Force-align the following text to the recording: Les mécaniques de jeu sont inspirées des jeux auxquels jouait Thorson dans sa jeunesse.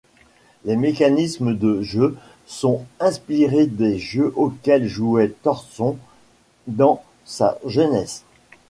Les 0.65 0.77
mécaniques 0.77 1.43
de 1.43 1.83
jeu 1.83 2.17
sont 2.47 2.85
inspirées 2.99 3.67
des 3.67 3.99
jeux 3.99 4.33
auxquels 4.35 4.87
jouait 4.87 5.31
Thorson 5.43 5.95
dans 6.65 7.03
sa 7.23 7.59
jeunesse. 7.67 8.23